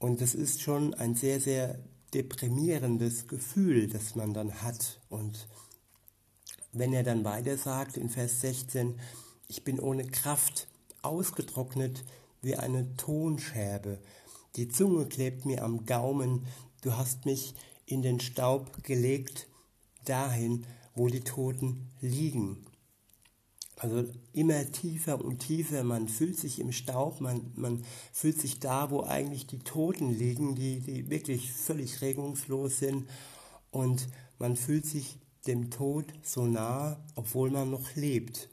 und 0.01 0.19
das 0.19 0.33
ist 0.33 0.61
schon 0.61 0.95
ein 0.95 1.13
sehr, 1.13 1.39
sehr 1.39 1.77
deprimierendes 2.15 3.27
Gefühl, 3.27 3.87
das 3.87 4.15
man 4.15 4.33
dann 4.33 4.63
hat. 4.63 4.99
Und 5.09 5.47
wenn 6.73 6.91
er 6.91 7.03
dann 7.03 7.23
weiter 7.23 7.55
sagt 7.55 7.97
in 7.97 8.09
Vers 8.09 8.41
16, 8.41 8.99
ich 9.47 9.63
bin 9.63 9.79
ohne 9.79 10.05
Kraft, 10.05 10.67
ausgetrocknet 11.03 12.03
wie 12.41 12.55
eine 12.55 12.95
Tonscherbe, 12.97 13.99
die 14.55 14.69
Zunge 14.69 15.05
klebt 15.05 15.45
mir 15.45 15.63
am 15.63 15.85
Gaumen, 15.85 16.47
du 16.81 16.97
hast 16.97 17.27
mich 17.27 17.53
in 17.85 18.01
den 18.01 18.19
Staub 18.19 18.83
gelegt, 18.83 19.47
dahin, 20.05 20.65
wo 20.95 21.09
die 21.09 21.21
Toten 21.21 21.89
liegen. 22.01 22.65
Also 23.81 24.07
immer 24.31 24.71
tiefer 24.71 25.25
und 25.25 25.39
tiefer, 25.39 25.83
man 25.83 26.07
fühlt 26.07 26.37
sich 26.37 26.59
im 26.59 26.71
Staub, 26.71 27.19
man, 27.19 27.51
man 27.55 27.83
fühlt 28.13 28.39
sich 28.39 28.59
da, 28.59 28.91
wo 28.91 29.01
eigentlich 29.01 29.47
die 29.47 29.57
Toten 29.57 30.11
liegen, 30.11 30.53
die, 30.53 30.81
die 30.81 31.09
wirklich 31.09 31.51
völlig 31.51 31.99
regungslos 32.01 32.77
sind. 32.77 33.09
Und 33.71 34.07
man 34.37 34.55
fühlt 34.55 34.85
sich 34.85 35.17
dem 35.47 35.71
Tod 35.71 36.05
so 36.21 36.45
nah, 36.45 37.03
obwohl 37.15 37.49
man 37.49 37.71
noch 37.71 37.95
lebt. 37.95 38.49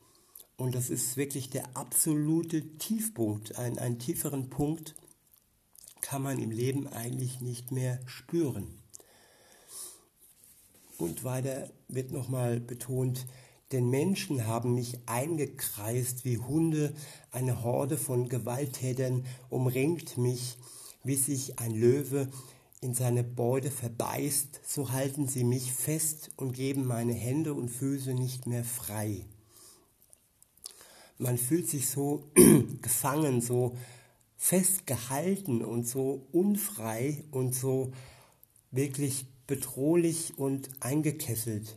Und 0.56 0.74
das 0.74 0.88
ist 0.88 1.18
wirklich 1.18 1.50
der 1.50 1.76
absolute 1.76 2.78
Tiefpunkt. 2.78 3.58
Ein, 3.58 3.78
einen 3.78 3.98
tieferen 3.98 4.48
Punkt 4.48 4.94
kann 6.00 6.22
man 6.22 6.38
im 6.38 6.50
Leben 6.50 6.86
eigentlich 6.88 7.42
nicht 7.42 7.70
mehr 7.70 8.00
spüren. 8.06 8.78
Und 10.96 11.22
weiter 11.22 11.68
wird 11.88 12.12
nochmal 12.12 12.60
betont, 12.60 13.26
denn 13.72 13.90
Menschen 13.90 14.46
haben 14.46 14.74
mich 14.74 14.98
eingekreist 15.06 16.24
wie 16.24 16.38
Hunde, 16.38 16.94
eine 17.30 17.62
Horde 17.62 17.98
von 17.98 18.28
Gewalttätern 18.28 19.26
umringt 19.50 20.16
mich, 20.16 20.56
wie 21.04 21.16
sich 21.16 21.58
ein 21.58 21.74
Löwe 21.74 22.28
in 22.80 22.94
seine 22.94 23.24
Beute 23.24 23.70
verbeißt, 23.70 24.60
so 24.66 24.92
halten 24.92 25.26
sie 25.26 25.44
mich 25.44 25.72
fest 25.72 26.30
und 26.36 26.52
geben 26.52 26.86
meine 26.86 27.12
Hände 27.12 27.54
und 27.54 27.68
Füße 27.68 28.14
nicht 28.14 28.46
mehr 28.46 28.64
frei. 28.64 29.24
Man 31.18 31.36
fühlt 31.36 31.68
sich 31.68 31.88
so 31.88 32.30
gefangen, 32.82 33.40
so 33.40 33.76
festgehalten 34.36 35.64
und 35.64 35.86
so 35.86 36.26
unfrei 36.30 37.24
und 37.32 37.54
so 37.54 37.92
wirklich 38.70 39.26
bedrohlich 39.48 40.38
und 40.38 40.70
eingekesselt. 40.80 41.76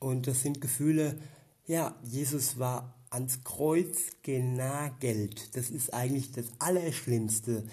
Und 0.00 0.26
das 0.26 0.40
sind 0.42 0.60
Gefühle, 0.60 1.18
ja, 1.66 1.94
Jesus 2.02 2.58
war 2.58 3.00
ans 3.10 3.44
Kreuz 3.44 4.16
genagelt. 4.22 5.56
Das 5.56 5.70
ist 5.70 5.94
eigentlich 5.94 6.32
das 6.32 6.46
Allerschlimmste. 6.58 7.64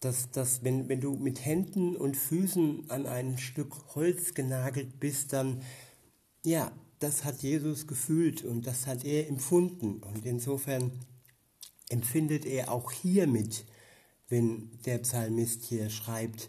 Dass, 0.00 0.30
dass 0.30 0.64
wenn, 0.64 0.88
wenn 0.88 1.00
du 1.00 1.14
mit 1.14 1.44
Händen 1.44 1.94
und 1.94 2.16
Füßen 2.16 2.90
an 2.90 3.06
ein 3.06 3.36
Stück 3.38 3.94
Holz 3.94 4.34
genagelt 4.34 4.98
bist, 4.98 5.32
dann, 5.34 5.62
ja, 6.44 6.72
das 7.00 7.24
hat 7.24 7.42
Jesus 7.42 7.86
gefühlt 7.86 8.42
und 8.42 8.66
das 8.66 8.86
hat 8.86 9.04
er 9.04 9.28
empfunden. 9.28 10.02
Und 10.02 10.24
insofern 10.24 10.92
empfindet 11.90 12.46
er 12.46 12.72
auch 12.72 12.92
hiermit, 12.92 13.64
wenn 14.28 14.70
der 14.86 14.98
Psalmist 14.98 15.64
hier 15.64 15.90
schreibt, 15.90 16.48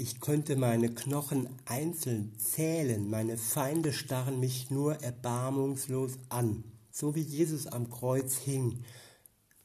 ich 0.00 0.20
könnte 0.20 0.54
meine 0.54 0.94
Knochen 0.94 1.48
einzeln 1.64 2.32
zählen, 2.38 3.10
meine 3.10 3.36
Feinde 3.36 3.92
starren 3.92 4.38
mich 4.38 4.70
nur 4.70 5.02
erbarmungslos 5.02 6.12
an, 6.28 6.62
so 6.92 7.16
wie 7.16 7.20
Jesus 7.20 7.66
am 7.66 7.90
Kreuz 7.90 8.36
hing. 8.36 8.84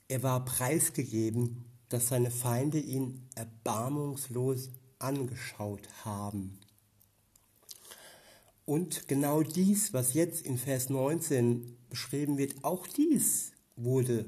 Er 0.07 0.23
war 0.23 0.43
preisgegeben, 0.43 1.65
dass 1.87 2.07
seine 2.07 2.31
Feinde 2.31 2.79
ihn 2.79 3.21
erbarmungslos 3.35 4.71
angeschaut 4.97 5.87
haben. 6.03 6.57
Und 8.65 9.07
genau 9.07 9.43
dies, 9.43 9.93
was 9.93 10.15
jetzt 10.15 10.47
in 10.47 10.57
Vers 10.57 10.89
19 10.89 11.77
beschrieben 11.89 12.39
wird, 12.39 12.63
auch 12.63 12.87
dies 12.87 13.51
wurde 13.75 14.25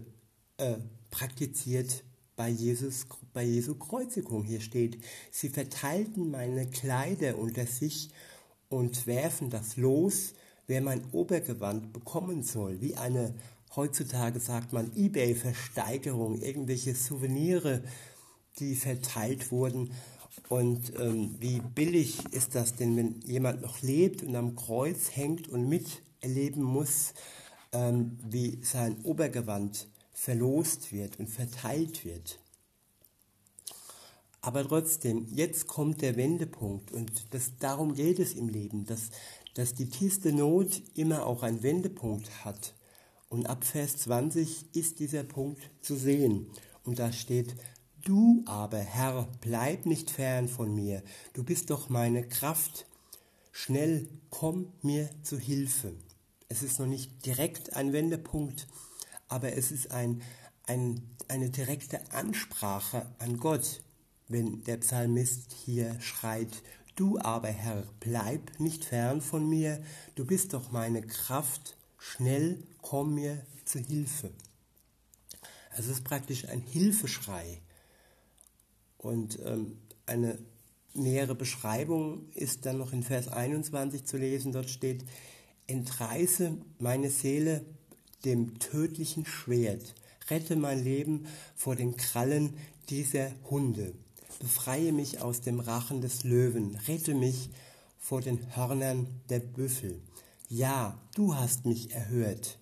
äh, 0.57 0.75
praktiziert 1.09 2.03
bei, 2.35 2.49
Jesus, 2.49 3.05
bei 3.33 3.43
Jesu 3.43 3.75
Kreuzigung. 3.75 4.43
Hier 4.43 4.61
steht, 4.61 4.97
sie 5.31 5.49
verteilten 5.49 6.31
meine 6.31 6.67
Kleider 6.67 7.37
unter 7.37 7.65
sich 7.65 8.09
und 8.69 9.07
werfen 9.07 9.49
das 9.49 9.77
Los, 9.77 10.33
wer 10.67 10.81
mein 10.81 11.03
Obergewand 11.11 11.93
bekommen 11.93 12.43
soll, 12.43 12.81
wie 12.81 12.95
eine, 12.95 13.33
heutzutage 13.75 14.39
sagt 14.39 14.73
man, 14.73 14.91
Ebay-Versteigerung, 14.95 16.41
irgendwelche 16.41 16.95
Souvenire, 16.95 17.83
die 18.59 18.75
verteilt 18.75 19.51
wurden. 19.51 19.91
Und 20.49 20.93
ähm, 20.99 21.35
wie 21.39 21.59
billig 21.59 22.19
ist 22.31 22.55
das 22.55 22.75
denn, 22.75 22.97
wenn 22.97 23.21
jemand 23.21 23.61
noch 23.61 23.81
lebt 23.81 24.23
und 24.23 24.35
am 24.35 24.55
Kreuz 24.55 25.15
hängt 25.15 25.47
und 25.47 25.69
miterleben 25.69 26.63
muss, 26.63 27.13
ähm, 27.71 28.17
wie 28.29 28.59
sein 28.61 28.97
Obergewand 29.03 29.87
verlost 30.15 30.93
wird 30.93 31.19
und 31.19 31.27
verteilt 31.27 32.05
wird. 32.05 32.39
Aber 34.41 34.65
trotzdem, 34.65 35.27
jetzt 35.29 35.67
kommt 35.67 36.01
der 36.01 36.15
Wendepunkt 36.15 36.91
und 36.91 37.11
das, 37.31 37.57
darum 37.59 37.93
geht 37.93 38.19
es 38.19 38.33
im 38.33 38.47
Leben, 38.47 38.85
dass, 38.85 39.09
dass 39.55 39.73
die 39.73 39.89
tiefste 39.89 40.31
Not 40.31 40.81
immer 40.95 41.25
auch 41.25 41.43
einen 41.43 41.63
Wendepunkt 41.63 42.45
hat. 42.45 42.75
Und 43.27 43.47
ab 43.47 43.65
Vers 43.65 43.97
20 43.97 44.75
ist 44.75 44.99
dieser 44.99 45.23
Punkt 45.23 45.61
zu 45.81 45.95
sehen. 45.95 46.47
Und 46.83 46.99
da 46.99 47.11
steht, 47.11 47.55
du 48.03 48.43
aber, 48.45 48.79
Herr, 48.79 49.27
bleib 49.41 49.85
nicht 49.85 50.11
fern 50.11 50.47
von 50.47 50.73
mir, 50.73 51.03
du 51.33 51.43
bist 51.43 51.71
doch 51.71 51.89
meine 51.89 52.25
Kraft, 52.27 52.85
schnell 53.51 54.07
komm 54.29 54.71
mir 54.81 55.09
zu 55.23 55.37
Hilfe. 55.37 55.93
Es 56.47 56.63
ist 56.63 56.79
noch 56.79 56.87
nicht 56.87 57.25
direkt 57.25 57.73
ein 57.73 57.91
Wendepunkt, 57.91 58.67
aber 59.27 59.53
es 59.53 59.71
ist 59.71 59.91
ein, 59.91 60.21
ein, 60.67 61.01
eine 61.27 61.49
direkte 61.49 62.11
Ansprache 62.11 63.05
an 63.19 63.37
Gott, 63.37 63.81
wenn 64.27 64.63
der 64.63 64.77
Psalmist 64.77 65.51
hier 65.65 65.99
schreit, 66.01 66.63
Du 66.95 67.19
aber, 67.19 67.49
Herr, 67.49 67.83
bleib 67.99 68.57
nicht 68.57 68.85
fern 68.85 69.19
von 69.19 69.49
mir, 69.49 69.83
du 70.15 70.25
bist 70.25 70.53
doch 70.53 70.71
meine 70.71 71.01
Kraft, 71.01 71.75
schnell 71.97 72.63
komm 72.81 73.15
mir 73.15 73.45
zu 73.65 73.79
Hilfe. 73.79 74.31
Also 75.71 75.91
es 75.91 75.97
ist 75.97 76.05
praktisch 76.05 76.47
ein 76.47 76.61
Hilfeschrei. 76.61 77.59
Und 78.97 79.39
ähm, 79.43 79.77
eine 80.05 80.39
nähere 80.93 81.35
Beschreibung 81.35 82.31
ist 82.33 82.65
dann 82.65 82.77
noch 82.77 82.93
in 82.93 83.03
Vers 83.03 83.27
21 83.27 84.05
zu 84.05 84.15
lesen. 84.15 84.53
Dort 84.53 84.69
steht, 84.69 85.03
entreiße 85.67 86.57
meine 86.79 87.09
Seele 87.09 87.65
dem 88.25 88.59
tödlichen 88.59 89.25
Schwert. 89.25 89.95
Rette 90.29 90.55
mein 90.55 90.83
Leben 90.83 91.27
vor 91.55 91.75
den 91.75 91.95
Krallen 91.97 92.53
dieser 92.89 93.31
Hunde. 93.49 93.93
Befreie 94.39 94.91
mich 94.91 95.21
aus 95.21 95.41
dem 95.41 95.59
Rachen 95.59 96.01
des 96.01 96.23
Löwen. 96.23 96.75
Rette 96.87 97.13
mich 97.13 97.49
vor 97.97 98.21
den 98.21 98.55
Hörnern 98.55 99.07
der 99.29 99.39
Büffel. 99.39 100.01
Ja, 100.49 100.99
du 101.15 101.35
hast 101.35 101.65
mich 101.65 101.91
erhört. 101.91 102.59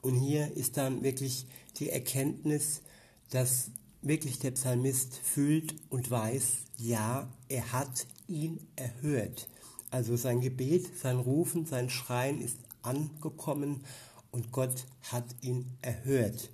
Und 0.00 0.16
hier 0.16 0.56
ist 0.56 0.76
dann 0.76 1.02
wirklich 1.02 1.46
die 1.78 1.90
Erkenntnis, 1.90 2.82
dass 3.30 3.70
wirklich 4.00 4.38
der 4.38 4.52
Psalmist 4.52 5.16
fühlt 5.16 5.74
und 5.90 6.10
weiß, 6.10 6.44
ja, 6.78 7.28
er 7.48 7.72
hat 7.72 8.06
ihn 8.26 8.60
erhört. 8.76 9.48
Also 9.90 10.16
sein 10.16 10.40
Gebet, 10.40 10.88
sein 11.00 11.18
Rufen, 11.18 11.66
sein 11.66 11.90
Schreien 11.90 12.40
ist 12.40 12.58
angekommen 12.82 13.84
und 14.30 14.52
Gott 14.52 14.86
hat 15.10 15.24
ihn 15.40 15.76
erhört. 15.82 16.50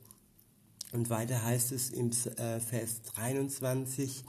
Und 0.93 1.11
weiter 1.11 1.45
heißt 1.45 1.73
es 1.73 1.91
im 1.91 2.11
äh, 2.11 2.61
Vers 2.61 3.03
23, 3.03 4.25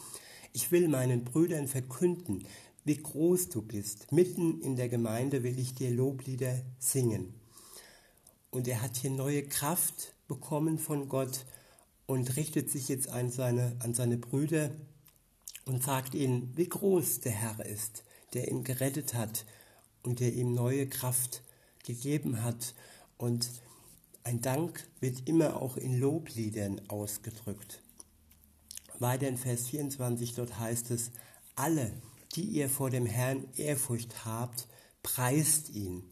ich 0.54 0.72
will 0.72 0.88
meinen 0.88 1.24
Brüdern 1.24 1.68
verkünden, 1.68 2.48
wie 2.86 2.98
groß 2.98 3.50
du 3.50 3.62
bist. 3.62 4.12
Mitten 4.12 4.62
in 4.62 4.76
der 4.76 4.90
Gemeinde 4.90 5.44
will 5.44 5.60
ich 5.60 5.76
dir 5.76 5.92
Loblieder 5.92 6.62
singen. 6.80 7.34
Und 8.52 8.68
er 8.68 8.82
hat 8.82 8.98
hier 8.98 9.12
neue 9.12 9.44
Kraft 9.44 10.14
bekommen 10.28 10.80
von 10.80 11.10
Gott 11.10 11.46
und 12.06 12.36
richtet 12.38 12.70
sich 12.70 12.88
jetzt 12.88 13.10
an 13.10 13.30
seine, 13.30 13.76
an 13.80 13.94
seine 13.94 14.18
Brüder 14.18 14.72
und 15.66 15.84
sagt 15.84 16.16
ihnen, 16.16 16.52
wie 16.56 16.70
groß 16.70 17.20
der 17.20 17.32
Herr 17.32 17.66
ist, 17.66 18.04
der 18.34 18.48
ihn 18.50 18.64
gerettet 18.64 19.14
hat 19.14 19.46
und 20.04 20.20
der 20.20 20.34
ihm 20.34 20.54
neue 20.54 20.88
Kraft 20.88 21.44
gegeben 21.84 22.44
hat 22.44 22.74
und 23.17 23.49
ein 24.23 24.41
Dank 24.41 24.88
wird 24.99 25.28
immer 25.28 25.62
auch 25.62 25.78
in 25.78 25.99
Lobliedern 25.99 26.82
ausgedrückt. 26.89 27.82
Weiter 28.99 29.28
in 29.28 29.38
Vers 29.38 29.67
24 29.67 30.34
dort 30.34 30.60
heißt 30.60 30.91
es, 30.91 31.12
alle, 31.56 31.91
die 32.36 32.43
ihr 32.43 32.69
vor 32.69 32.89
dem 32.89 33.06
Herrn 33.06 33.45
Ehrfurcht 33.56 34.25
habt, 34.25 34.67
preist 35.04 35.69
ihn. 35.69 36.10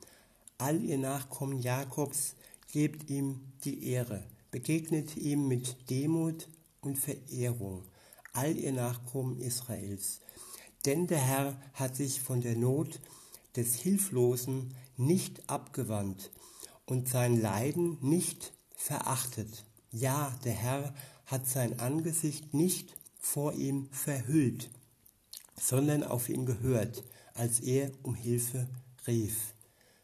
All 0.58 0.84
ihr 0.84 0.98
Nachkommen 0.98 1.60
Jakobs, 1.60 2.36
gebt 2.72 3.10
ihm 3.10 3.42
die 3.66 3.88
Ehre, 3.88 4.24
begegnet 4.52 5.18
ihm 5.18 5.48
mit 5.48 5.90
Demut 5.90 6.48
und 6.82 6.98
Verehrung. 6.98 7.84
All 8.34 8.58
ihr 8.58 8.74
Nachkommen 8.74 9.40
Israels. 9.40 10.20
Denn 10.86 11.08
der 11.08 11.20
Herr 11.20 11.62
hat 11.74 11.96
sich 11.96 12.22
von 12.22 12.42
der 12.42 12.56
Not 12.56 13.00
des 13.56 13.76
Hilflosen 13.76 14.74
nicht 14.98 15.50
abgewandt 15.50 16.32
und 16.86 17.08
sein 17.08 17.40
Leiden 17.40 17.98
nicht 18.02 18.54
verachtet. 18.76 19.66
Ja, 19.92 20.36
der 20.44 20.54
Herr 20.54 20.94
hat 21.26 21.48
sein 21.48 21.80
Angesicht 21.80 22.54
nicht 22.54 22.98
vor 23.20 23.54
ihm 23.54 23.90
verhüllt, 23.92 24.70
sondern 25.60 26.04
auf 26.04 26.30
ihn 26.30 26.46
gehört, 26.46 27.04
als 27.34 27.60
er 27.60 27.92
um 28.04 28.16
Hilfe 28.16 28.68
rief. 29.08 29.54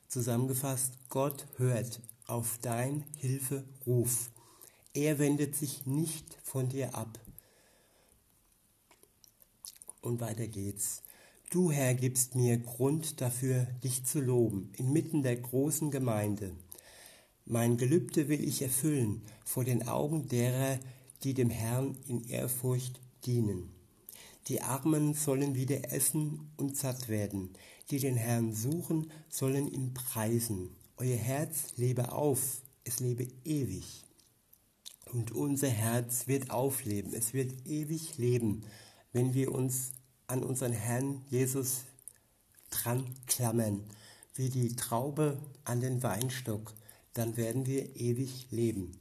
Zusammengefasst, 0.07 0.93
Gott 1.09 1.45
hört 1.57 2.01
auf 2.25 2.57
dein 2.61 3.03
Hilferuf. 3.17 4.31
Er 4.93 5.19
wendet 5.19 5.55
sich 5.55 5.85
nicht 5.85 6.37
von 6.43 6.69
dir 6.69 6.95
ab. 6.95 7.19
Und 10.01 10.21
weiter 10.21 10.47
geht's. 10.47 11.03
Du, 11.49 11.71
Herr, 11.71 11.95
gibst 11.95 12.35
mir 12.35 12.57
Grund 12.57 13.21
dafür, 13.21 13.65
dich 13.83 14.05
zu 14.05 14.21
loben, 14.21 14.71
inmitten 14.77 15.23
der 15.23 15.35
großen 15.35 15.91
Gemeinde. 15.91 16.55
Mein 17.51 17.77
Gelübde 17.77 18.27
will 18.29 18.47
ich 18.47 18.61
erfüllen 18.61 19.23
vor 19.43 19.63
den 19.63 19.87
Augen 19.87 20.27
derer, 20.27 20.77
die 21.23 21.33
dem 21.33 21.49
Herrn 21.49 21.97
in 22.07 22.23
Ehrfurcht 22.29 22.99
dienen. 23.25 23.71
Die 24.47 24.61
Armen 24.61 25.15
sollen 25.15 25.55
wieder 25.55 25.91
essen 25.91 26.51
und 26.57 26.77
satt 26.77 27.09
werden. 27.09 27.49
Die 27.89 27.97
den 27.97 28.17
Herrn 28.17 28.53
suchen, 28.53 29.09
sollen 29.29 29.67
ihn 29.67 29.95
preisen. 29.95 30.69
Euer 30.97 31.17
Herz 31.17 31.75
lebe 31.75 32.11
auf, 32.11 32.61
es 32.83 32.99
lebe 32.99 33.27
ewig. 33.43 34.03
Und 35.11 35.31
unser 35.31 35.69
Herz 35.69 36.27
wird 36.27 36.51
aufleben, 36.51 37.15
es 37.15 37.33
wird 37.33 37.65
ewig 37.65 38.19
leben, 38.19 38.61
wenn 39.11 39.33
wir 39.33 39.51
uns 39.51 39.93
an 40.27 40.43
unseren 40.43 40.73
Herrn 40.73 41.23
Jesus 41.31 41.85
dran 42.69 43.05
klammern, 43.25 43.85
wie 44.35 44.49
die 44.49 44.75
Traube 44.75 45.39
an 45.63 45.81
den 45.81 46.03
Weinstock, 46.03 46.75
dann 47.19 47.35
werden 47.35 47.65
wir 47.65 47.97
ewig 47.97 48.47
leben. 48.49 48.97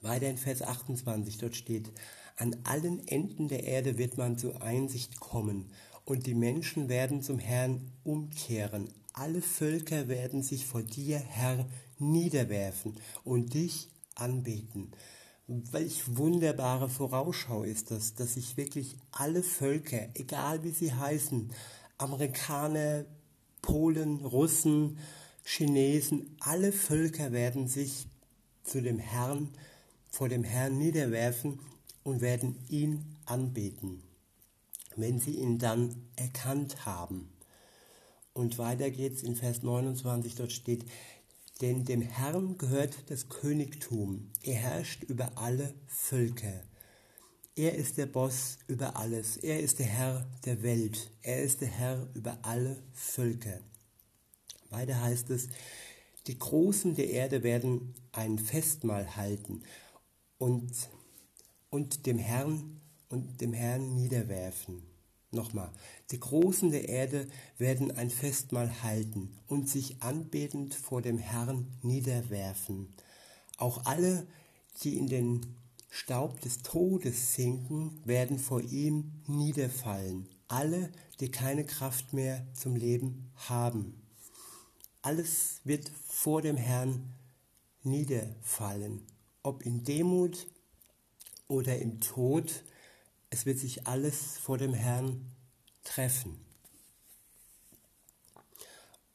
Weiter 0.00 0.28
in 0.30 0.38
Vers 0.38 0.62
28, 0.62 1.36
dort 1.36 1.54
steht, 1.54 1.92
an 2.36 2.56
allen 2.64 3.06
Enden 3.06 3.48
der 3.48 3.64
Erde 3.64 3.98
wird 3.98 4.16
man 4.16 4.38
zur 4.38 4.62
Einsicht 4.62 5.20
kommen 5.20 5.70
und 6.06 6.26
die 6.26 6.34
Menschen 6.34 6.88
werden 6.88 7.20
zum 7.22 7.38
Herrn 7.38 7.92
umkehren. 8.04 8.88
Alle 9.12 9.42
Völker 9.42 10.08
werden 10.08 10.42
sich 10.42 10.64
vor 10.64 10.82
dir, 10.82 11.18
Herr, 11.18 11.68
niederwerfen 11.98 12.94
und 13.22 13.52
dich 13.52 13.90
anbeten. 14.14 14.92
Welch 15.46 16.16
wunderbare 16.16 16.88
Vorausschau 16.88 17.64
ist 17.64 17.90
das, 17.90 18.14
dass 18.14 18.34
sich 18.34 18.56
wirklich 18.56 18.96
alle 19.10 19.42
Völker, 19.42 20.08
egal 20.14 20.64
wie 20.64 20.70
sie 20.70 20.94
heißen, 20.94 21.52
Amerikaner, 21.98 23.04
Polen, 23.60 24.24
Russen, 24.24 24.98
Chinesen, 25.50 26.36
alle 26.40 26.72
Völker 26.72 27.32
werden 27.32 27.68
sich 27.68 28.06
zu 28.64 28.82
dem 28.82 28.98
Herrn, 28.98 29.48
vor 30.10 30.28
dem 30.28 30.44
Herrn 30.44 30.76
niederwerfen 30.76 31.58
und 32.04 32.20
werden 32.20 32.58
ihn 32.68 33.16
anbeten, 33.24 34.02
wenn 34.94 35.18
sie 35.18 35.36
ihn 35.36 35.58
dann 35.58 35.96
erkannt 36.16 36.84
haben. 36.84 37.32
Und 38.34 38.58
weiter 38.58 38.90
geht's 38.90 39.22
in 39.22 39.36
Vers 39.36 39.62
29, 39.62 40.34
dort 40.34 40.52
steht, 40.52 40.84
denn 41.62 41.86
dem 41.86 42.02
Herrn 42.02 42.58
gehört 42.58 43.10
das 43.10 43.30
Königtum. 43.30 44.30
Er 44.42 44.56
herrscht 44.56 45.04
über 45.04 45.32
alle 45.36 45.72
Völker. 45.86 46.62
Er 47.56 47.74
ist 47.74 47.96
der 47.96 48.06
Boss 48.06 48.58
über 48.66 48.96
alles. 48.96 49.38
Er 49.38 49.60
ist 49.60 49.78
der 49.78 49.86
Herr 49.86 50.28
der 50.44 50.62
Welt. 50.62 51.10
Er 51.22 51.42
ist 51.42 51.62
der 51.62 51.68
Herr 51.68 52.06
über 52.14 52.38
alle 52.42 52.76
Völker. 52.92 53.60
Weiter 54.70 55.00
heißt 55.00 55.30
es, 55.30 55.48
die 56.26 56.38
Großen 56.38 56.94
der 56.94 57.10
Erde 57.10 57.42
werden 57.42 57.94
ein 58.12 58.38
Festmahl 58.38 59.16
halten 59.16 59.62
und, 60.36 60.70
und 61.70 62.06
dem 62.06 62.18
Herrn 62.18 62.80
und 63.08 63.40
dem 63.40 63.52
Herrn 63.52 63.94
niederwerfen. 63.94 64.82
Nochmal, 65.30 65.70
die 66.10 66.20
Großen 66.20 66.70
der 66.70 66.88
Erde 66.88 67.28
werden 67.58 67.90
ein 67.90 68.10
Festmahl 68.10 68.82
halten 68.82 69.34
und 69.46 69.68
sich 69.68 70.02
anbetend 70.02 70.74
vor 70.74 71.02
dem 71.02 71.18
Herrn 71.18 71.66
niederwerfen. 71.82 72.88
Auch 73.58 73.84
alle, 73.84 74.26
die 74.82 74.96
in 74.96 75.06
den 75.06 75.56
Staub 75.90 76.40
des 76.40 76.62
Todes 76.62 77.34
sinken, 77.34 78.00
werden 78.04 78.38
vor 78.38 78.62
ihm 78.62 79.12
niederfallen. 79.26 80.28
Alle, 80.46 80.90
die 81.20 81.30
keine 81.30 81.64
Kraft 81.64 82.12
mehr 82.12 82.46
zum 82.54 82.76
Leben 82.76 83.30
haben. 83.34 84.07
Alles 85.02 85.60
wird 85.64 85.90
vor 86.06 86.42
dem 86.42 86.56
Herrn 86.56 87.14
niederfallen, 87.82 89.06
ob 89.42 89.64
in 89.64 89.84
Demut 89.84 90.46
oder 91.46 91.78
im 91.78 92.00
Tod 92.00 92.62
es 93.30 93.46
wird 93.46 93.58
sich 93.58 93.86
alles 93.86 94.38
vor 94.38 94.58
dem 94.58 94.72
Herrn 94.72 95.30
treffen. 95.84 96.38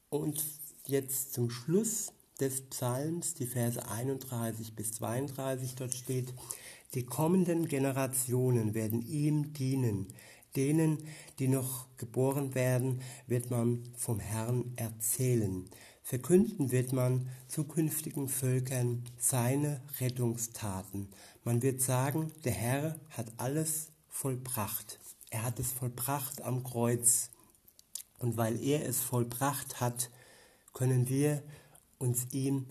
Und 0.09 0.43
jetzt 0.85 1.33
zum 1.33 1.49
Schluss 1.49 2.13
des 2.39 2.61
Psalms, 2.69 3.33
die 3.33 3.47
Verse 3.47 3.87
31 3.87 4.75
bis 4.75 4.91
32, 4.93 5.75
dort 5.75 5.93
steht, 5.93 6.33
die 6.93 7.03
kommenden 7.03 7.67
Generationen 7.67 8.75
werden 8.75 9.01
ihm 9.01 9.53
dienen. 9.53 10.13
Denen, 10.55 10.99
die 11.39 11.47
noch 11.47 11.87
geboren 11.97 12.53
werden, 12.53 13.01
wird 13.27 13.49
man 13.49 13.83
vom 13.95 14.19
Herrn 14.19 14.73
erzählen. 14.75 15.67
Verkünden 16.03 16.71
wird 16.71 16.91
man 16.93 17.29
zukünftigen 17.47 18.27
Völkern 18.27 19.03
seine 19.17 19.81
Rettungstaten. 19.99 21.07
Man 21.43 21.61
wird 21.61 21.81
sagen, 21.81 22.31
der 22.43 22.51
Herr 22.51 22.99
hat 23.09 23.31
alles 23.37 23.87
vollbracht. 24.09 24.99
Er 25.29 25.43
hat 25.43 25.59
es 25.59 25.71
vollbracht 25.71 26.41
am 26.41 26.63
Kreuz. 26.63 27.29
Und 28.19 28.37
weil 28.37 28.61
er 28.61 28.85
es 28.85 28.99
vollbracht 28.99 29.81
hat, 29.81 30.11
können 30.73 31.09
wir 31.09 31.41
uns 31.97 32.27
ihm 32.31 32.67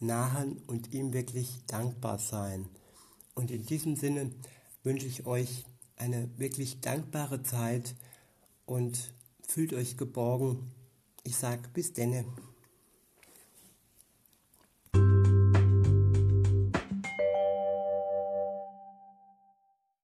nahen 0.00 0.58
und 0.66 0.92
ihm 0.92 1.12
wirklich 1.12 1.64
dankbar 1.66 2.18
sein. 2.18 2.68
Und 3.34 3.50
in 3.50 3.64
diesem 3.64 3.96
Sinne 3.96 4.30
wünsche 4.82 5.06
ich 5.06 5.26
euch 5.26 5.64
eine 6.04 6.28
wirklich 6.36 6.80
dankbare 6.82 7.42
Zeit 7.42 7.94
und 8.66 9.14
fühlt 9.46 9.72
euch 9.72 9.96
geborgen. 9.96 10.70
Ich 11.22 11.36
sage 11.36 11.62
bis 11.72 11.94
denne. 11.94 12.26